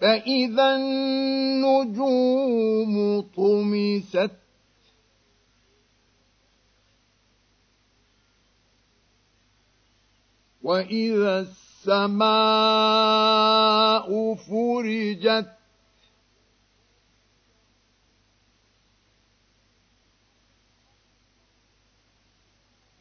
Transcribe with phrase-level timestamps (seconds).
[0.00, 2.10] فإذا النجوم
[3.36, 4.30] طمست
[10.62, 12.34] وإذا السماء
[14.34, 15.56] فرجت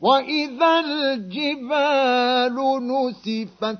[0.01, 2.55] وإذا الجبال
[2.87, 3.79] نسفت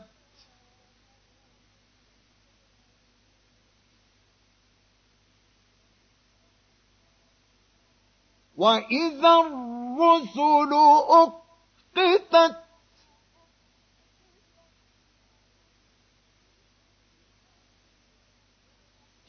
[8.57, 10.73] وإذا الرسل
[11.09, 12.69] أقتت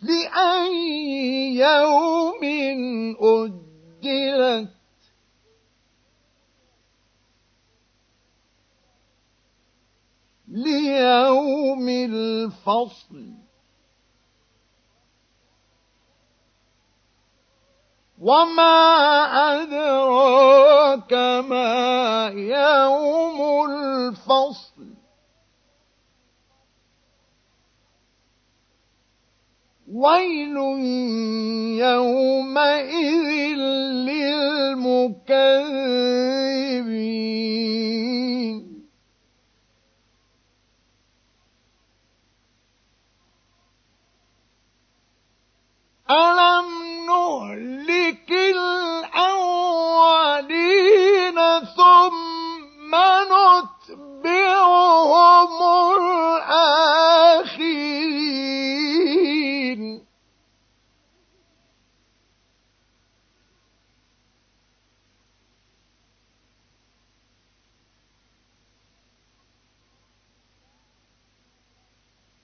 [0.03, 2.44] لأي يوم
[3.21, 4.71] أجلت
[10.49, 13.34] ليوم الفصل.
[18.21, 18.77] وما
[19.62, 21.12] أدراك
[21.49, 24.69] ما يوم الفصل.
[29.91, 30.56] ويل
[31.83, 33.25] يومئذ
[37.51, 38.87] للمكذبين
[46.11, 46.59] ألم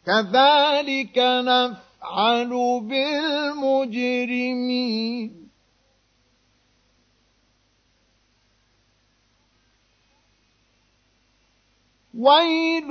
[0.07, 2.51] كذلك نفعل
[2.83, 4.07] بالمجرمين.
[12.19, 12.91] ويل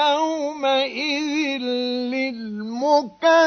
[0.00, 1.62] يومئذ
[2.14, 3.42] للمكذبين.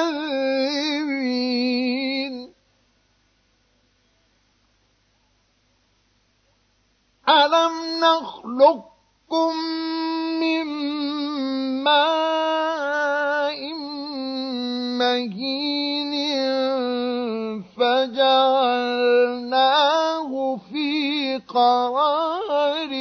[7.29, 7.73] ألم
[8.03, 9.55] نخلقكم
[10.39, 10.65] من
[11.83, 12.14] ماء
[21.55, 22.91] قرار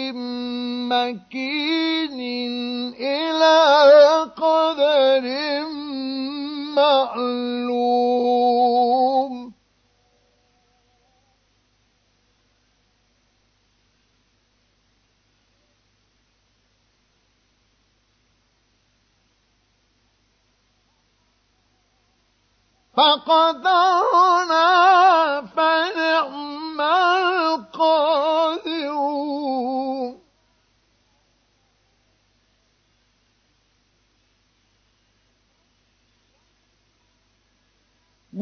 [0.92, 2.20] مكين
[2.94, 3.59] إلى
[4.37, 5.25] قدر
[6.76, 8.15] معلوم.
[22.97, 23.94] فقدرنا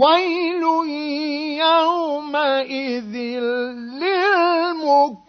[0.03, 0.65] ويل
[1.63, 3.15] يومئذ
[4.03, 5.23] للمكذبين.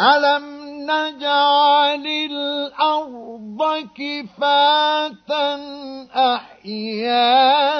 [0.00, 0.46] ألم
[0.90, 3.60] نجعل الأرض
[3.96, 5.30] كفاة
[6.34, 7.76] أحياء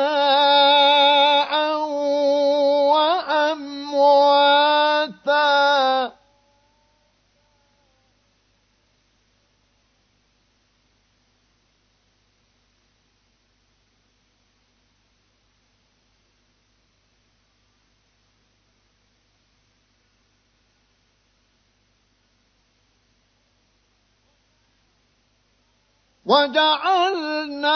[26.27, 27.75] وجعلنا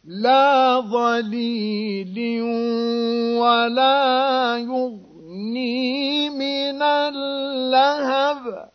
[0.07, 2.43] لا ظليل
[3.41, 8.71] ولا يغني من اللهب.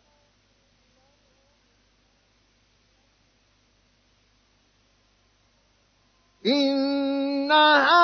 [6.46, 8.00] إنها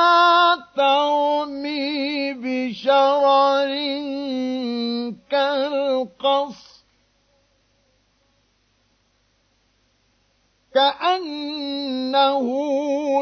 [0.76, 3.72] ترمي بشرر
[5.30, 6.65] كالقصر.
[10.76, 12.46] كأنه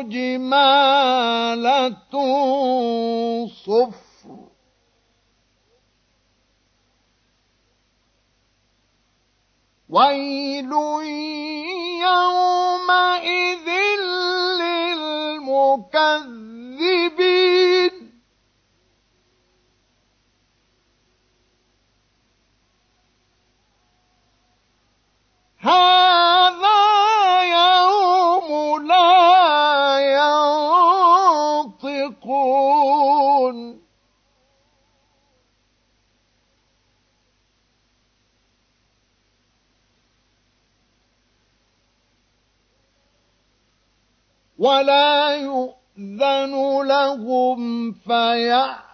[0.02, 1.84] جمالة
[3.46, 3.94] صفر.
[9.88, 10.72] ويل
[12.02, 13.68] يومئذ
[14.60, 16.53] للمكذبين.
[44.58, 48.84] ولا يؤذن لهم فيعتذرون.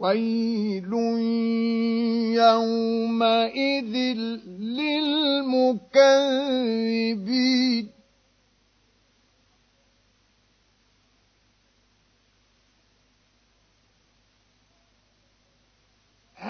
[0.00, 0.92] ويل
[2.34, 3.94] يومئذ
[4.58, 5.90] للمكذبين.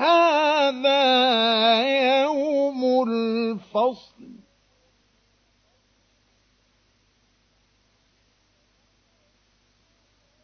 [0.01, 1.03] هذا
[2.23, 4.31] يوم الفصل.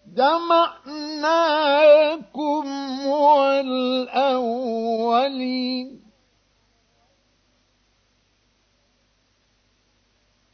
[0.06, 1.06] جمعناكم
[3.06, 4.46] والأولين.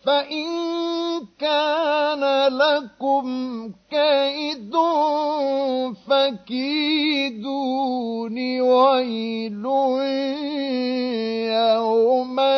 [0.07, 0.92] فإن
[1.43, 2.23] كان
[2.59, 3.27] لكم
[3.91, 4.75] كيد
[6.09, 7.57] فكيدون
[8.61, 9.67] ويل
[11.53, 12.52] يومئذ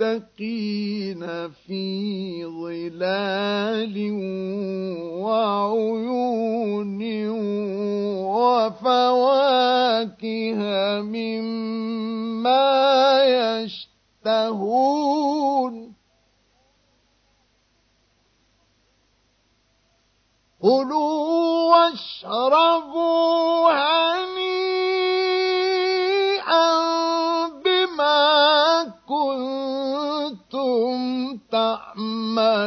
[0.00, 3.96] المتقين في ظلال
[5.20, 7.00] وعيون
[8.80, 9.80] وفواكه
[11.02, 12.60] مما
[14.24, 14.94] يشتهون
[20.62, 23.39] كلوا واشربوا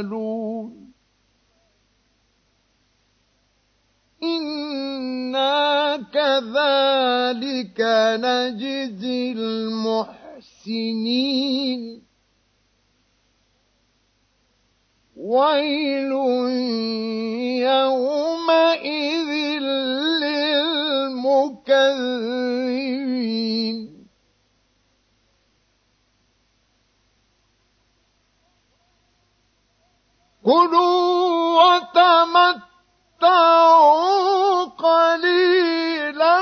[0.03, 0.93] تعملون
[4.23, 7.79] إنا كذلك
[8.19, 10.83] نجزي المحسنين.
[15.17, 16.13] ويل
[30.43, 31.63] كلوا
[32.03, 33.43] وتمتعوا
[34.63, 36.39] قليلا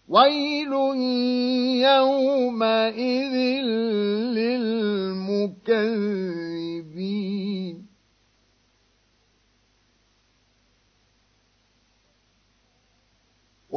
[0.09, 0.73] ويل
[1.83, 3.35] يومئذ
[4.39, 6.14] للمكذبين.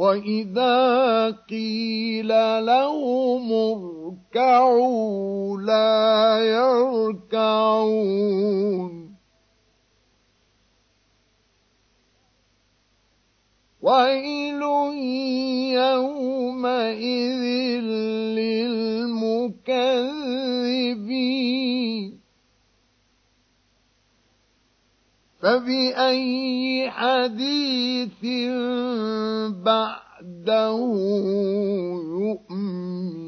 [0.08, 2.28] واذا قيل
[2.66, 6.38] لهم اركعوا لا
[7.38, 9.14] يركعون
[13.82, 14.62] ويل
[15.82, 17.42] يومئذ
[25.48, 28.22] فبأي حديث
[29.64, 30.78] بعده
[32.20, 33.27] يؤمن